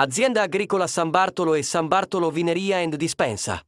[0.00, 3.60] Azienda agricola San Bartolo e San Bartolo Vineria and Dispensa.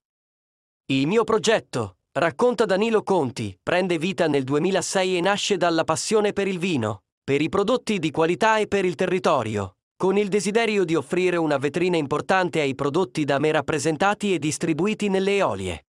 [0.87, 6.47] Il mio progetto, racconta Danilo Conti, prende vita nel 2006 e nasce dalla passione per
[6.47, 10.95] il vino, per i prodotti di qualità e per il territorio, con il desiderio di
[10.95, 15.87] offrire una vetrina importante ai prodotti da me rappresentati e distribuiti nelle eolie.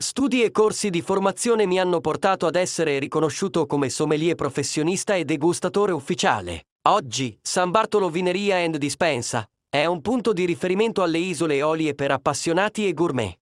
[0.00, 5.24] Studi e corsi di formazione mi hanno portato ad essere riconosciuto come sommelier professionista e
[5.24, 6.67] degustatore ufficiale.
[6.88, 12.10] Oggi, San Bartolo Vineria and Dispensa è un punto di riferimento alle isole Eolie per
[12.12, 13.38] appassionati e gourmet.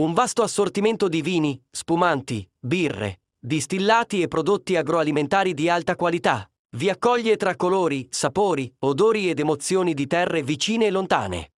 [0.00, 6.88] Un vasto assortimento di vini, spumanti, birre, distillati e prodotti agroalimentari di alta qualità vi
[6.88, 11.52] accoglie tra colori, sapori, odori ed emozioni di terre vicine e lontane.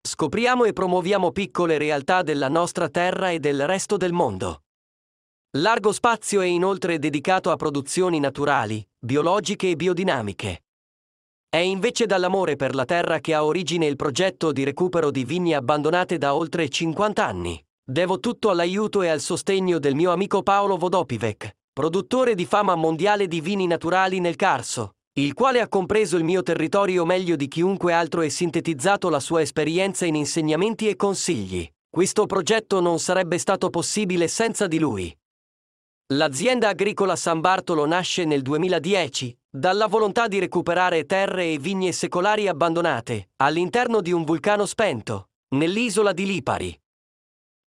[0.00, 4.61] Scopriamo e promuoviamo piccole realtà della nostra terra e del resto del mondo.
[5.56, 10.62] Largo spazio è inoltre dedicato a produzioni naturali, biologiche e biodinamiche.
[11.46, 15.54] È invece dall'amore per la terra che ha origine il progetto di recupero di vigne
[15.54, 17.62] abbandonate da oltre 50 anni.
[17.84, 23.28] Devo tutto all'aiuto e al sostegno del mio amico Paolo Vodopivec, produttore di fama mondiale
[23.28, 27.92] di vini naturali nel Carso, il quale ha compreso il mio territorio meglio di chiunque
[27.92, 31.70] altro e sintetizzato la sua esperienza in insegnamenti e consigli.
[31.90, 35.14] Questo progetto non sarebbe stato possibile senza di lui.
[36.08, 42.48] L'azienda agricola San Bartolo nasce nel 2010 dalla volontà di recuperare terre e vigne secolari
[42.48, 46.78] abbandonate all'interno di un vulcano spento, nell'isola di Lipari.